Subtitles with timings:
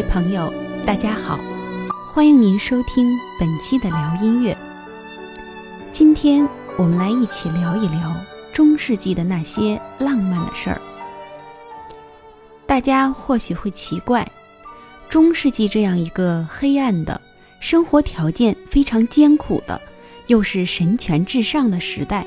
[0.00, 0.50] 位朋友，
[0.86, 1.38] 大家好，
[2.06, 3.06] 欢迎您收听
[3.38, 4.56] 本期的聊音乐。
[5.92, 6.48] 今天
[6.78, 8.16] 我们来一起聊一聊
[8.50, 10.80] 中世纪的那些浪漫的事儿。
[12.66, 14.26] 大家或许会奇怪，
[15.10, 17.20] 中世纪这样一个黑暗的、
[17.60, 19.78] 生活条件非常艰苦的，
[20.28, 22.26] 又是神权至上的时代，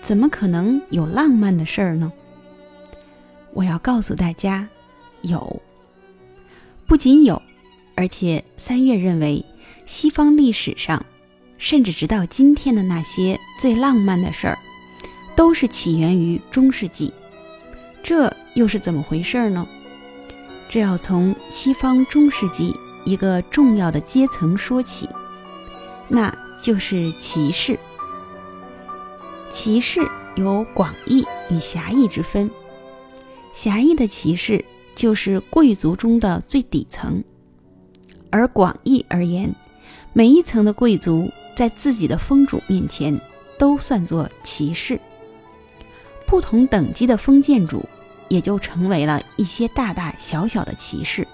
[0.00, 2.12] 怎么可能有浪漫的事儿呢？
[3.54, 4.68] 我要告诉大家，
[5.22, 5.60] 有。
[6.88, 7.42] 不仅有，
[7.94, 9.44] 而且三月认为，
[9.84, 11.04] 西方历史上，
[11.58, 14.58] 甚至直到今天的那些最浪漫的事儿，
[15.36, 17.12] 都是起源于中世纪。
[18.02, 19.68] 这又是怎么回事呢？
[20.70, 22.74] 这要从西方中世纪
[23.04, 25.06] 一个重要的阶层说起，
[26.08, 27.78] 那就是骑士。
[29.52, 30.00] 骑士
[30.36, 32.50] 有广义与狭义之分，
[33.52, 34.64] 狭义的骑士。
[34.98, 37.22] 就是贵族中的最底层，
[38.30, 39.54] 而广义而言，
[40.12, 43.16] 每一层的贵族在自己的封主面前
[43.56, 45.00] 都算作骑士。
[46.26, 47.88] 不同等级的封建主
[48.28, 51.24] 也就成为了一些大大小小的骑士。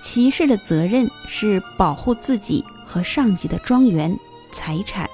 [0.00, 4.16] 骑士的责任是保护自己和上级的庄园、
[4.52, 5.10] 财产，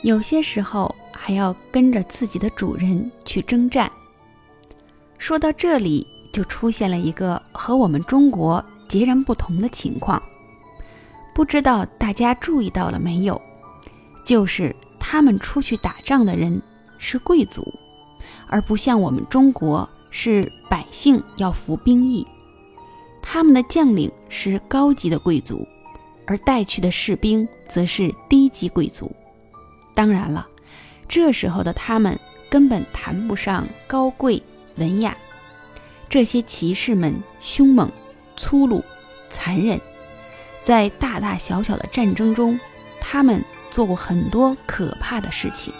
[0.00, 3.92] 有些时候还要跟着自己的主人去征战。
[5.20, 10.20] 说到这里，就出现了一个和我们中国截然不同的情况，
[11.34, 13.40] 不知道大家注意到了没有？
[14.24, 16.60] 就是他们出去打仗的人
[16.96, 17.62] 是贵族，
[18.46, 22.26] 而不像我们中国是百姓要服兵役。
[23.20, 25.68] 他们的将领是高级的贵族，
[26.26, 29.14] 而带去的士兵则是低级贵族。
[29.94, 30.48] 当然了，
[31.06, 34.42] 这时候的他们根本谈不上高贵。
[34.76, 35.16] 文雅，
[36.08, 37.90] 这些骑士们凶猛、
[38.36, 38.84] 粗鲁、
[39.28, 39.80] 残忍，
[40.60, 42.58] 在大大小小的战争中，
[43.00, 45.72] 他们做过很多可怕的事情。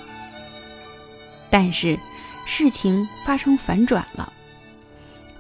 [1.51, 1.99] 但是，
[2.45, 4.33] 事情发生反转了。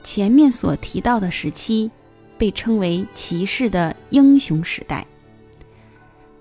[0.02, 1.90] 前面所提到的时期，
[2.38, 5.06] 被称为骑士的英雄时代。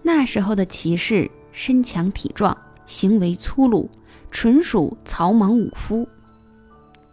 [0.01, 3.91] 那时候的骑士身强体壮，行为粗鲁，
[4.31, 6.07] 纯属草莽武夫。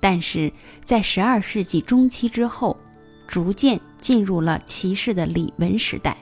[0.09, 0.53] 但是
[0.85, 2.77] 在十二世纪中期之后，
[3.27, 6.17] 逐渐进入了骑士的礼文时代。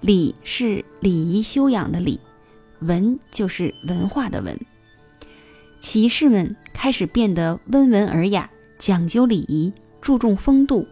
[0.00, 2.20] 礼是礼仪修养的礼，
[2.82, 4.56] 文就是文化的文。
[5.80, 10.86] 骑士们开始变得温文尔雅，讲究礼仪，注重风度，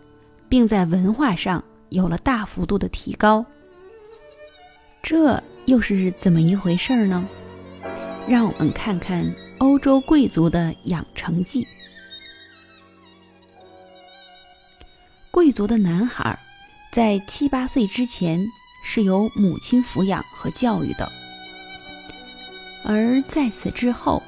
[0.49, 3.47] 并在文化上有了大幅度的提高。
[5.05, 7.25] 这又是怎么一回事呢？
[8.27, 11.65] 让我们看看欧洲贵族的养成记。
[15.37, 16.39] 贵族的男孩，
[16.91, 18.43] 在七八岁之前
[18.83, 21.07] 是由母亲抚养和教育的，
[22.83, 24.23] 而在此之后，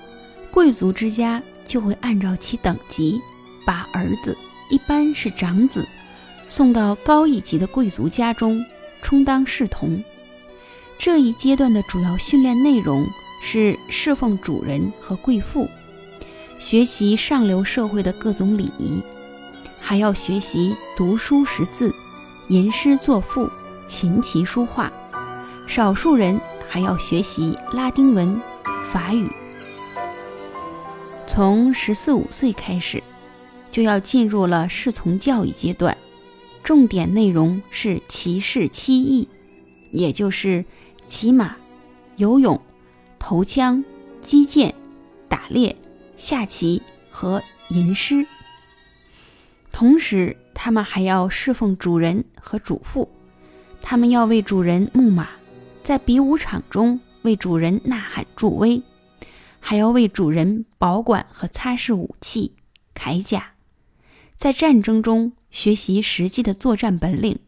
[0.50, 3.18] 贵族之家就会按照其等级，
[3.66, 4.36] 把儿子
[4.68, 5.82] 一般是长子
[6.46, 8.62] 送到高一级的贵族家中
[9.00, 10.04] 充当侍童。
[10.98, 13.02] 这一阶段的主要训练内容
[13.42, 15.66] 是侍奉主人和贵妇，
[16.58, 19.00] 学习上流社会的各种礼仪。
[19.88, 21.94] 还要学习读书识字、
[22.48, 23.48] 吟诗作赋、
[23.86, 24.92] 琴棋书画，
[25.66, 26.38] 少数人
[26.68, 28.38] 还要学习拉丁文、
[28.92, 29.26] 法语。
[31.26, 33.02] 从十四五岁开始，
[33.70, 35.96] 就要进入了侍从教育阶段，
[36.62, 39.26] 重点内容是骑士七艺，
[39.90, 40.62] 也就是
[41.06, 41.56] 骑马、
[42.16, 42.60] 游泳、
[43.18, 43.82] 投枪、
[44.20, 44.74] 击剑、
[45.30, 45.74] 打猎、
[46.18, 48.26] 下棋和吟诗。
[49.70, 53.08] 同时，他们还要侍奉主人和主妇，
[53.80, 55.28] 他们要为主人牧马，
[55.84, 58.82] 在比武场中为主人呐喊助威，
[59.60, 62.54] 还要为主人保管和擦拭武器、
[62.94, 63.52] 铠甲，
[64.34, 67.38] 在战争中学习实际的作战本领。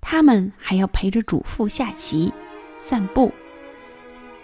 [0.00, 2.32] 他们还要陪着主妇下棋、
[2.78, 3.32] 散步。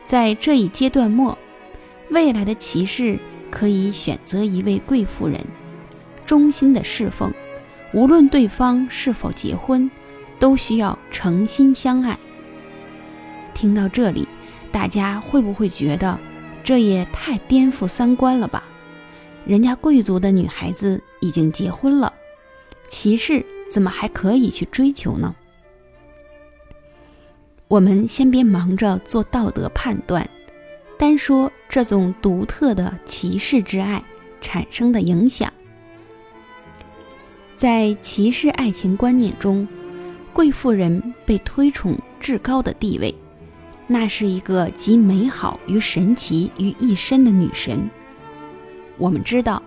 [0.06, 1.36] 在这一阶段末，
[2.10, 3.18] 未来的骑士
[3.50, 5.40] 可以选择一位贵妇人。
[6.26, 7.32] 忠心的侍奉，
[7.92, 9.90] 无论对方是否结婚，
[10.38, 12.18] 都需要诚心相爱。
[13.54, 14.26] 听到这里，
[14.70, 16.18] 大家会不会觉得
[16.64, 18.62] 这也太颠覆三观了吧？
[19.44, 22.12] 人家贵族的女孩子已经结婚了，
[22.88, 25.34] 骑士怎么还可以去追求呢？
[27.68, 30.28] 我们先别忙着做道德判断，
[30.98, 34.02] 单说这种独特的骑士之爱
[34.40, 35.52] 产生的影响。
[37.62, 39.68] 在骑士爱情观念中，
[40.32, 43.14] 贵妇人被推崇至高的地位，
[43.86, 47.88] 那是一个集美好与神奇于一身的女神。
[48.98, 49.62] 我们知道，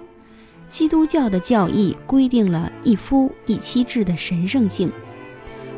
[0.68, 4.92] 基督教的教义规定了一夫一妻制的神圣性，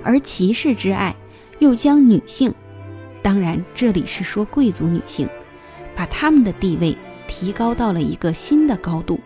[0.01, 1.15] 而骑士之爱
[1.59, 2.51] 又将女性，
[3.21, 5.29] 当然这里是说贵族女性，
[5.95, 6.97] 把她们的地位
[7.27, 9.19] 提高到了一个新的高度。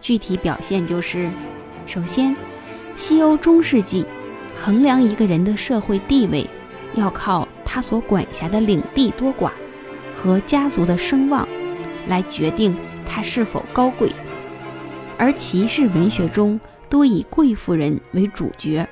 [0.00, 1.30] 具体表现就是，
[1.86, 2.34] 首先，
[2.96, 4.04] 西欧中世纪
[4.56, 6.48] 衡量一个人的社会地位，
[6.94, 9.50] 要靠他所管辖的领地多寡
[10.16, 11.46] 和家族的声望
[12.08, 12.74] 来决定。
[13.04, 14.10] 他是否高贵？
[15.18, 16.58] 而骑士文学中
[16.88, 18.88] 多以贵妇人为主角，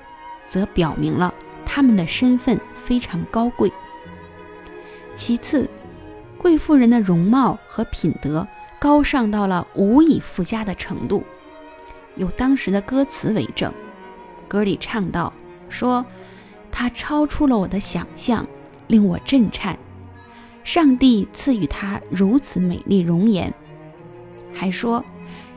[0.46, 1.32] 则表明了
[1.64, 3.72] 他们的身份非常高贵。
[5.16, 5.66] 其次，
[6.36, 8.46] 贵妇人的容貌和品德
[8.78, 11.24] 高尚到了无以复加的程度。
[12.16, 13.72] 有当时的歌词为证，
[14.48, 15.32] 歌里唱道
[15.68, 16.04] ：“说
[16.70, 18.46] 她超出了我的想象，
[18.88, 19.78] 令我震颤。
[20.62, 23.52] 上帝赐予她如此美丽容颜。”
[24.52, 25.04] 还说，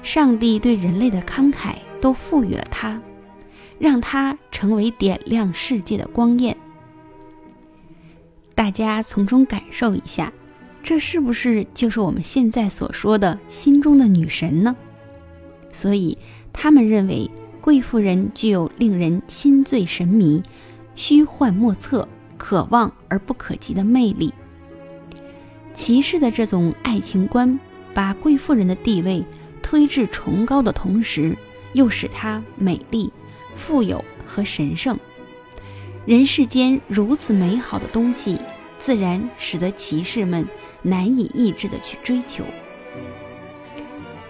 [0.02, 3.02] 上帝对人类的慷慨都赋予了他，
[3.80, 6.56] 让他成为点亮世界的光焰。
[8.54, 10.32] 大家从中感受一下，
[10.84, 14.76] 这是不是就是我们现在所说的心中的女神呢？
[15.72, 16.16] 所以
[16.54, 17.30] 他们认为
[17.60, 20.42] 贵妇人具有令人心醉神迷、
[20.96, 22.08] 虚幻莫测、
[22.38, 24.34] 可望而不可及的魅力。
[25.74, 27.60] 骑士的这种爱情观。
[27.96, 29.24] 把贵妇人的地位
[29.62, 31.38] 推至崇高的同时，
[31.74, 33.14] 又使她美丽、
[33.56, 34.98] 富有和神圣。
[36.04, 38.40] 人世间如此美好的东西，
[38.80, 40.44] 自然使得骑士们
[40.82, 42.44] 难以抑制地去追求。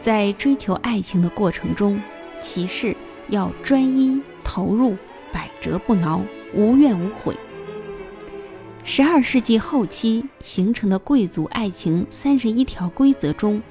[0.01, 1.97] 在追求爱情的过程中，
[2.43, 2.95] 骑士
[3.29, 4.95] 要专一、投入、
[5.31, 6.21] 百折不挠、
[6.53, 7.35] 无怨无悔。
[8.83, 13.61] 十二世纪后期形成的贵族爱情三十一条规则中，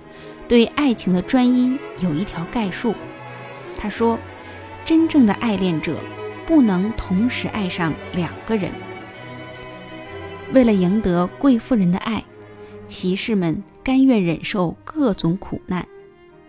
[0.48, 2.94] 对爱情的专一有一条概述。
[3.78, 4.18] 他说
[4.86, 5.98] ：“真正的爱恋者
[6.46, 8.70] 不能同时爱上两个人。”
[10.54, 12.24] 为了赢得贵妇人的爱，
[12.88, 15.86] 骑士们甘愿忍受各种苦难，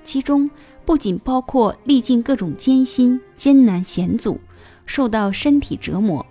[0.03, 0.49] 其中
[0.85, 4.39] 不仅包括历尽各种艰辛、艰难险阻，
[4.85, 6.25] 受到身体折磨。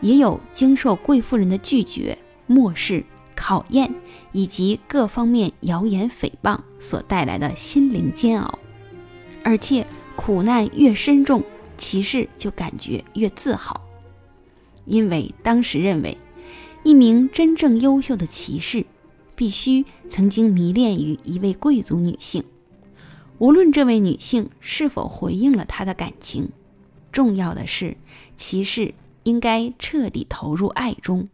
[0.00, 2.18] 也有经受贵妇人的拒绝、
[2.48, 3.04] 漠视、
[3.36, 3.92] 考验，
[4.32, 8.58] 以及各方面谣言诽谤所带来的心灵煎熬，
[9.44, 9.86] 而且
[10.16, 11.42] 苦难越深重，
[11.78, 13.80] 骑士就感觉越自豪，
[14.86, 16.18] 因为当时认为，
[16.82, 18.84] 一名真正优秀的骑士，
[19.36, 22.42] 必须曾经迷恋于一位贵族女性，
[23.38, 26.48] 无论这位女性是否回应了他的感情，
[27.10, 27.96] 重要的是
[28.36, 28.94] 骑士。
[29.24, 31.28] 应该彻底投入爱中。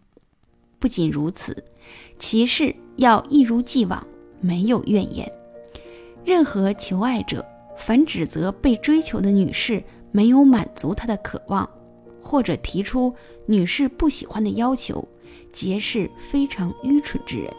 [0.78, 1.64] 不仅如此，
[2.18, 4.06] 骑士要一如既往，
[4.42, 5.26] 没有怨言。
[6.22, 7.42] 任何求爱者，
[7.78, 11.66] 凡指责被追求的女士没有满足他的渴望，
[12.20, 13.14] 或者提出
[13.46, 15.08] 女士不喜欢的要求，
[15.50, 17.50] 皆是非常愚蠢之人。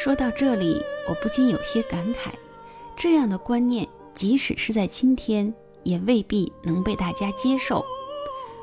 [0.00, 2.30] 说到这里，我不禁有些感慨：
[2.96, 5.52] 这样的观念，即使是在今天。
[5.84, 7.84] 也未必能被大家接受。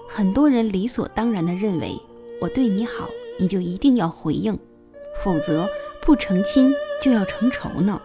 [0.08, 2.00] 很多人理所当然地认为，
[2.40, 4.58] 我对你好，你就一定要回应，
[5.24, 5.68] 否则
[6.02, 8.00] 不成亲就要成仇呢。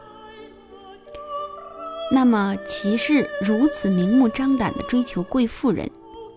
[2.11, 5.89] 那么，骑士如此明目张胆地追求贵妇人，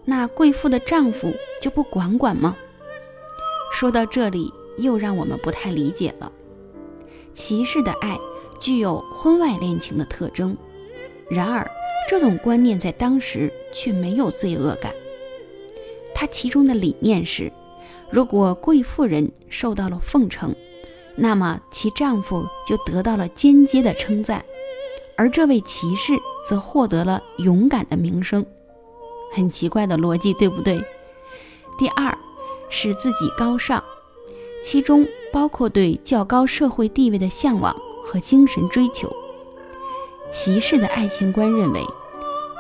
[0.04, 2.56] 那贵妇的丈夫就不管管吗？
[3.72, 6.32] 说到这里，又让我们不太理解了。
[7.34, 8.18] 骑士的爱
[8.60, 10.56] 具有婚外恋情的特征，
[11.30, 11.70] 然而。
[12.06, 14.94] 这种观念在当时却没有罪恶感。
[16.14, 17.50] 它其中的理念是：
[18.12, 20.54] 如果贵妇人受到了奉承，
[21.16, 24.44] 那么其丈夫就得到了间接的称赞，
[25.16, 26.12] 而这位骑士
[26.46, 28.46] 则获得了勇敢的名声。
[29.32, 30.84] 很奇怪的逻辑，对不对？
[31.78, 32.16] 第二，
[32.70, 33.82] 使自己高尚，
[34.62, 37.76] 其中包括对较高社会地位的向往
[38.06, 39.12] 和精神追求。
[40.32, 41.84] 骑士的爱情观认为，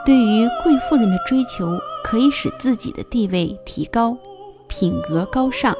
[0.03, 4.17] 对于贵妇人的追求可以使自己的地位提高，
[4.67, 5.75] 品格高尚。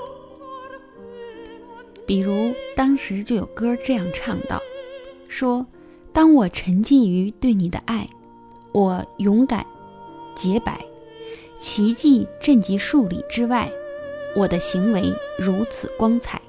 [2.05, 4.61] 比如当时就有歌这样唱道
[5.27, 5.65] ：“说，
[6.11, 8.07] 当我沉浸于对你的爱，
[8.71, 9.65] 我勇敢、
[10.35, 10.85] 洁白，
[11.59, 13.71] 奇迹震及数里之外，
[14.35, 16.39] 我的行为如此光彩。”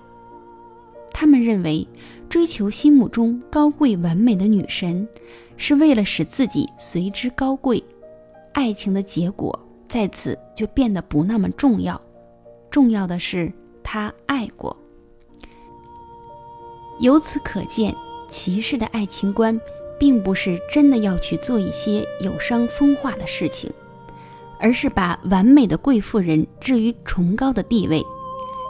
[1.15, 1.87] 他们认为，
[2.29, 5.09] 追求心目中高贵完美的女神，
[5.57, 7.83] 是为了使自己随之高贵。
[8.53, 11.99] 爱情的结果在此就变得不那么重要，
[12.69, 13.51] 重要的是
[13.83, 14.77] 他爱过。
[16.99, 17.95] 由此可见，
[18.29, 19.59] 骑士的爱情观，
[19.99, 23.73] 并不是真的要去做一些有伤风化的事情，
[24.59, 28.05] 而是把完美的贵妇人置于崇高的地位。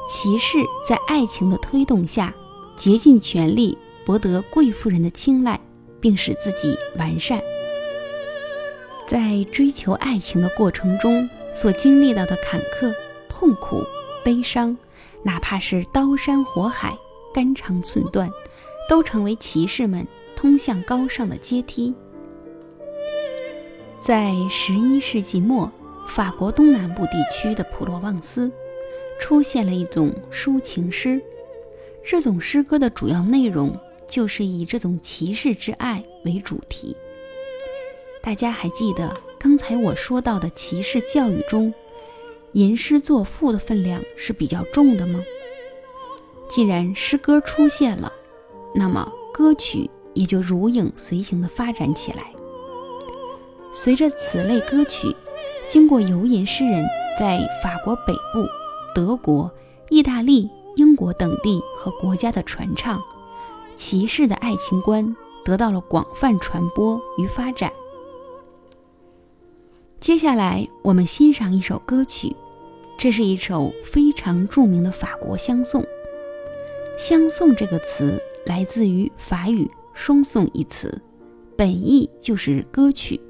[0.09, 2.33] 骑士在爱情的推动下，
[2.77, 5.59] 竭尽全力博得贵妇人的青睐，
[6.01, 7.41] 并使自己完善。
[9.07, 12.95] 在追求爱情的过程中所经历到的坎坷、
[13.29, 13.83] 痛苦、
[14.25, 14.77] 悲伤，
[15.23, 16.97] 哪怕是刀山火海、
[17.33, 18.31] 肝肠寸断，
[18.89, 20.07] 都成为骑士们
[20.37, 21.95] 通向高尚的阶梯。
[24.01, 25.71] 在十一世纪末，
[26.07, 28.53] 法国东南部地区的普罗旺斯。
[29.25, 31.19] 出现了一种抒情诗，
[32.05, 33.75] 这种诗歌的主要内容
[34.07, 36.95] 就是以这种骑士之爱为主题。
[38.23, 41.73] 大家还记得刚才我说到的骑士教育中，
[42.53, 45.25] 吟诗作赋的分量是比较重的吗？
[46.47, 48.13] 既然诗歌出现了，
[48.75, 52.31] 那么歌曲也就如影随形地发展起来。
[53.73, 55.17] 随着此类歌曲
[55.67, 56.85] 经过游吟诗人
[57.19, 58.47] 在法国北部。
[58.95, 59.51] 德国、
[59.91, 63.03] 意大利、英国等地和国家的传唱，
[63.77, 67.73] 骑士的爱情观得到了广泛传播与发展。
[69.99, 72.35] 接下来，我们欣赏一首歌曲，
[72.97, 75.85] 这是一首非常著名的法国相送。
[76.97, 81.03] 相送这个词来自于法语“双颂”一词，
[81.57, 83.21] 本意就是歌曲。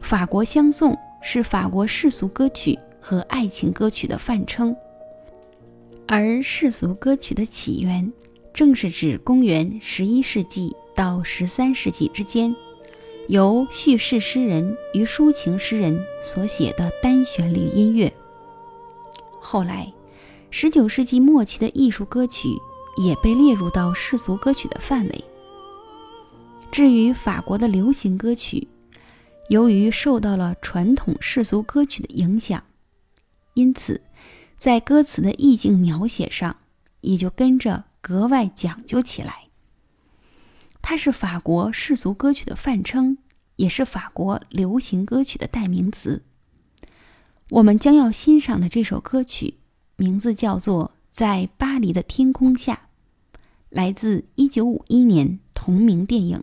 [0.00, 2.78] 法国相送是法国世俗歌曲。
[3.06, 4.74] 和爱情歌曲的泛称，
[6.08, 8.10] 而世俗歌曲的起源
[8.54, 12.56] 正是指公元十一世纪到十三世纪之间，
[13.28, 18.10] 由叙事诗人与抒情诗人所写的单旋律音乐。
[19.38, 19.92] 后来，
[20.50, 22.48] 十九世纪末期的艺术歌曲
[22.96, 25.24] 也被列入到世俗歌曲的范围。
[26.72, 28.66] 至于法国的流行歌曲，
[29.50, 32.64] 由于受到了传统世俗歌曲的影响。
[33.54, 34.02] 因此，
[34.56, 36.56] 在歌词的意境描写上，
[37.00, 39.48] 也就跟着格外讲究起来。
[40.82, 43.16] 它是法国世俗歌曲的泛称，
[43.56, 46.22] 也是法国流行歌曲的代名词。
[47.50, 49.58] 我们将要欣赏的这首歌曲，
[49.96, 52.88] 名字叫做《在巴黎的天空下》，
[53.70, 56.42] 来自1951年同名电影。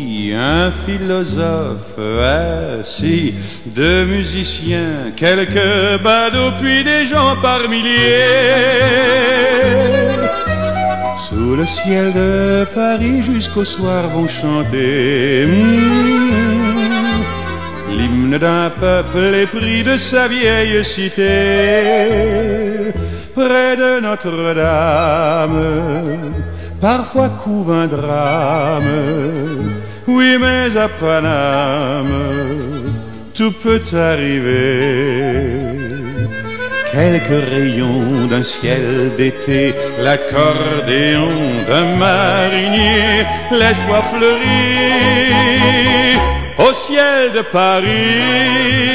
[0.29, 1.99] un philosophe
[2.79, 3.33] assis,
[3.65, 8.27] deux musiciens, quelques badauds, puis des gens par milliers.
[11.27, 15.91] Sous le ciel de Paris jusqu'au soir vont chanter hmm,
[17.89, 21.23] l'hymne d'un peuple épris de sa vieille cité.
[23.33, 25.61] Près de Notre-Dame,
[26.81, 29.70] parfois couve un drame
[30.15, 32.07] oui, mais à Paname,
[33.33, 35.41] tout peut arriver.
[36.91, 41.29] Quelques rayons d'un ciel d'été, l'accordéon
[41.67, 44.41] d'un marinier, l'espoir fleurit
[46.57, 48.91] au ciel de Paris.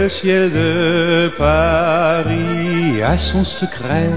[0.00, 4.08] Le ciel de Paris a son secret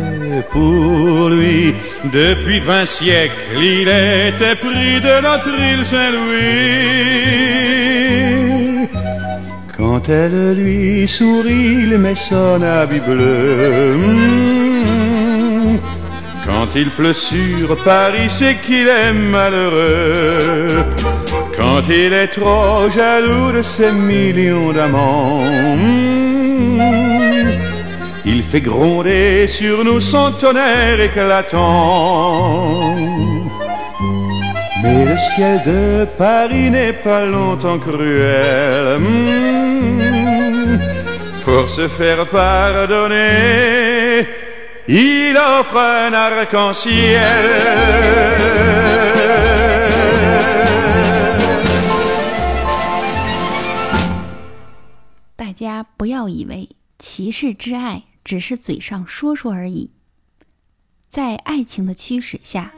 [0.51, 1.73] pour lui.
[2.05, 6.47] Depuis vingt siècles, il était pris de notre île Saint-Louis.
[9.77, 13.97] Quand elle lui sourit, il met son habit bleu.
[16.45, 20.85] Quand il pleut sur Paris, c'est qu'il est malheureux.
[21.73, 25.41] Quand il est trop jaloux de ses millions d'amants,
[25.75, 26.79] hmm.
[28.23, 32.95] il fait gronder sur nous son tonnerre éclatant.
[34.83, 38.99] Mais le ciel de Paris n'est pas longtemps cruel.
[38.99, 40.77] Hmm.
[41.43, 44.27] Pour se faire pardonner,
[44.87, 48.42] il offre un arc-en-ciel.
[55.53, 56.67] 大家不要以为
[56.97, 59.91] 骑士之爱只是嘴上说说而已，
[61.09, 62.73] 在爱情的驱使下，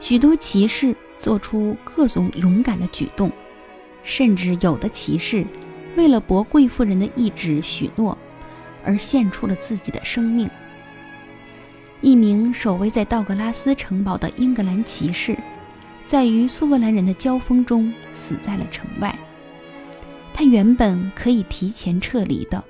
[0.00, 3.30] 许多骑士做出各种勇敢的举动，
[4.02, 5.46] 甚至有的骑士
[5.94, 8.18] 为了博贵妇人的意志许诺，
[8.84, 10.50] 而献出了自己的生命。
[12.00, 15.38] 一名守卫在道格拉斯城堡的英格兰骑士，
[16.04, 19.16] 在与苏格兰人的交锋中死在了城外。
[20.38, 22.62] 他原本可以提前撤离的，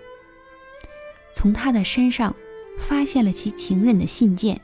[1.34, 2.34] 从他的身上
[2.78, 4.58] 发现了其情人的信件，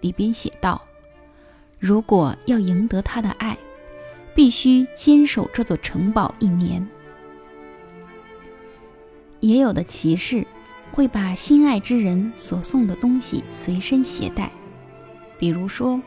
[0.00, 0.84] 里边写道
[1.78, 3.56] ：“如果要赢得他的爱，
[4.34, 6.84] 必须坚守这座城堡一年。”
[9.38, 10.44] 也有的骑士
[10.90, 14.50] 会把心爱之人所送的东西随身携带，
[15.38, 16.02] 比如说，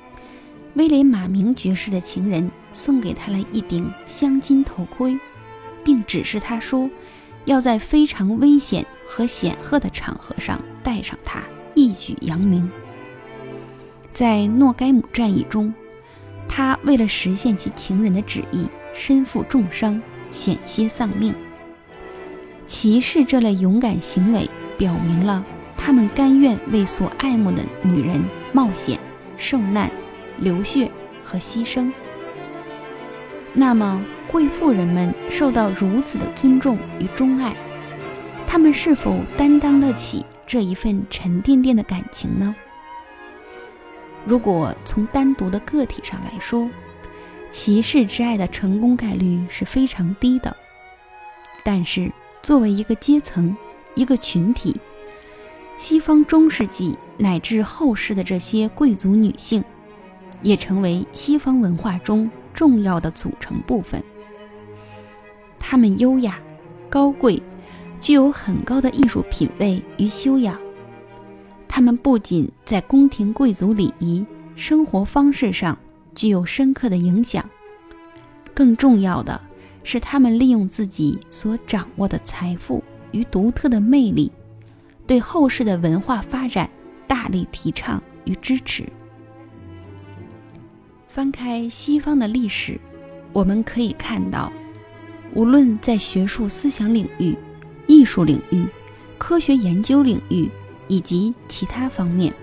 [0.73, 5.17] 威廉马明爵士的情人送给他了一顶镶金头盔。
[5.83, 6.89] 并指示他说，
[7.45, 11.41] 要在非常危险和显赫的场合上带上它，
[11.73, 12.69] 一举扬名。
[14.13, 15.73] 在诺该姆战役中，
[16.47, 21.33] 他为了实现其情人的旨意，身负重伤，险些丧命。
[22.67, 25.43] 骑士这类勇敢行为，表明了
[25.77, 28.99] 他们甘愿为所爱慕的女人冒险、
[29.37, 29.89] 受难、
[30.37, 30.89] 流血
[31.23, 31.91] 和牺牲。
[33.55, 37.55] 那么，贵妇人们受到如此的尊重与钟爱，
[38.47, 42.55] 她们是否担当得起这一份沉甸甸的感情呢？
[44.25, 46.67] 如果从单独的个体上来说，
[47.51, 50.55] 骑士之爱的成功概率是非常低的。
[51.63, 52.11] 但是，
[52.41, 53.55] 作为一个阶层、
[53.93, 54.75] 一个群体，
[55.77, 59.63] 西方中世纪乃至后世的这些贵族女性，
[60.41, 62.31] 也成为西方文化中。
[62.53, 64.01] 重要的组成部分。
[65.59, 66.39] 他们优雅、
[66.89, 67.41] 高贵，
[67.99, 70.59] 具有很高的艺术品味与修养。
[71.67, 74.23] 他们不仅在宫廷贵族礼仪、
[74.55, 75.77] 生活方式上
[76.13, 77.43] 具有深刻的影响，
[78.53, 79.41] 更重要的
[79.83, 84.31] 是，他们利用自己所掌握的财富与独特的魅力，
[85.07, 86.69] 对后世的文化发展
[87.07, 88.87] 大力提倡与支持。
[91.13, 92.79] 翻开西方的历史，
[93.33, 94.51] 我们可以看到，
[95.35, 97.37] 无论在学术思想领域、
[97.85, 98.65] 艺术领域、
[99.19, 100.49] 科学研究领域
[100.87, 102.33] 以及其他方面，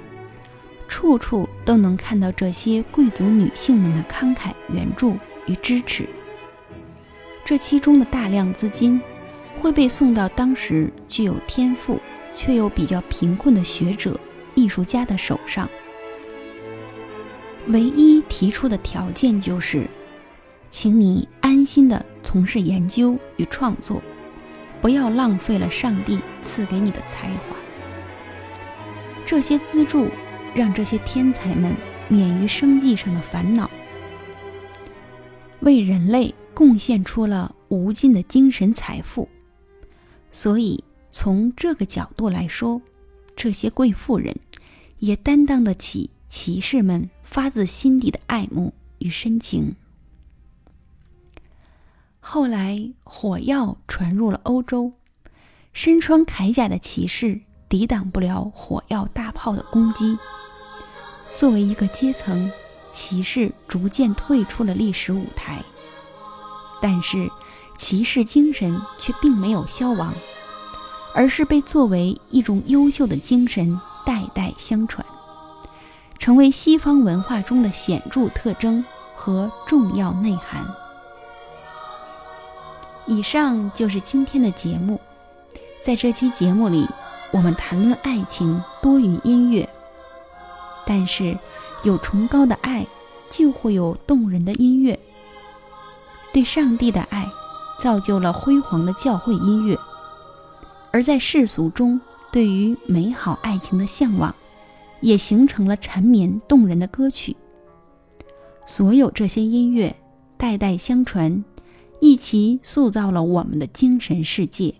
[0.86, 6.08] 处处都能看到这些贵族女性们的慷慨援助与支持。
[7.44, 9.00] 这其中的大量资金
[9.58, 11.98] 会被送到当时具有天赋
[12.36, 14.16] 却又比较贫困的学者、
[14.54, 15.68] 艺术家的手上。
[17.68, 19.86] 唯一提出的条件就是，
[20.70, 24.02] 请你安心的从事研究与创作，
[24.80, 27.56] 不要浪费了上帝赐给你的才华。
[29.26, 30.08] 这些资助
[30.54, 31.72] 让这些天才们
[32.08, 33.70] 免于生计上的烦恼，
[35.60, 39.28] 为人类贡献出了无尽的精神财富。
[40.32, 42.80] 所以，从这个角度来说，
[43.36, 44.34] 这些贵妇人
[44.98, 47.08] 也担当得起骑士们。
[47.30, 49.76] 发自心底的爱慕与深情。
[52.18, 54.94] 后来，火药传入了欧洲，
[55.72, 60.18] 身穿铠甲的骑士抵挡不了火药大炮的攻击。
[61.36, 62.50] 作为一个阶层，
[62.92, 65.62] 骑士逐渐退出了历史舞台，
[66.82, 67.30] 但是
[67.78, 70.12] 骑士精神却并没有消亡，
[71.14, 75.06] 而是被作为一种优秀的精神代代相传。
[76.20, 78.84] 成为西方文化中的显著特征
[79.16, 80.64] 和重要内涵。
[83.06, 85.00] 以上就是今天的节目，
[85.82, 86.86] 在这期节目里，
[87.32, 89.66] 我们谈论爱情多于音乐，
[90.86, 91.36] 但是
[91.84, 92.86] 有崇高的爱，
[93.30, 95.00] 就会有动人的音乐。
[96.34, 97.28] 对上帝的爱，
[97.78, 99.74] 造就了辉煌的教会音乐；
[100.92, 101.98] 而在世俗中，
[102.30, 104.32] 对于美好爱情的向往，
[105.00, 107.36] 也形成了缠绵动人的歌曲。
[108.66, 109.96] 所有这些音乐
[110.36, 111.44] 代代相传，
[112.00, 114.74] 一起塑造了我们的精神世界。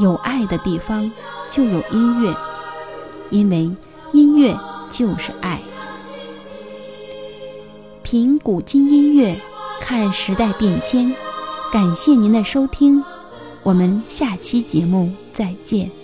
[0.00, 1.10] 有爱的地方
[1.50, 2.34] 就有音乐，
[3.30, 3.70] 因为
[4.12, 4.58] 音乐
[4.90, 5.60] 就是爱。
[8.02, 9.38] 品古今音乐，
[9.80, 11.14] 看时代变迁。
[11.72, 13.02] 感谢您的收听，
[13.62, 16.01] 我们下期节目再见。